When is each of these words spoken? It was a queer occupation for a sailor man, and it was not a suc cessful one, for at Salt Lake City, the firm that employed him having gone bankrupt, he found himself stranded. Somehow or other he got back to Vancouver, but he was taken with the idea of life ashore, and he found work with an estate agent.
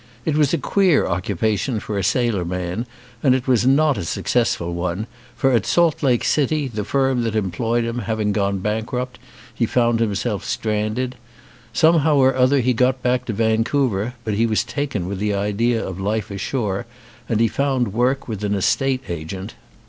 It 0.25 0.35
was 0.35 0.51
a 0.51 0.57
queer 0.57 1.05
occupation 1.05 1.79
for 1.79 1.95
a 1.95 2.03
sailor 2.03 2.43
man, 2.43 2.87
and 3.21 3.35
it 3.35 3.47
was 3.47 3.67
not 3.67 3.99
a 3.99 4.03
suc 4.03 4.25
cessful 4.25 4.73
one, 4.73 5.05
for 5.35 5.51
at 5.51 5.63
Salt 5.67 6.01
Lake 6.01 6.23
City, 6.25 6.67
the 6.67 6.83
firm 6.83 7.21
that 7.21 7.35
employed 7.35 7.83
him 7.83 7.99
having 7.99 8.31
gone 8.31 8.57
bankrupt, 8.57 9.19
he 9.53 9.67
found 9.67 9.99
himself 9.99 10.43
stranded. 10.43 11.17
Somehow 11.71 12.15
or 12.15 12.35
other 12.35 12.61
he 12.61 12.73
got 12.73 13.03
back 13.03 13.25
to 13.25 13.33
Vancouver, 13.33 14.15
but 14.23 14.33
he 14.33 14.47
was 14.47 14.63
taken 14.63 15.07
with 15.07 15.19
the 15.19 15.35
idea 15.35 15.85
of 15.85 15.99
life 15.99 16.31
ashore, 16.31 16.87
and 17.29 17.39
he 17.39 17.47
found 17.47 17.93
work 17.93 18.27
with 18.27 18.43
an 18.43 18.55
estate 18.55 19.03
agent. 19.07 19.53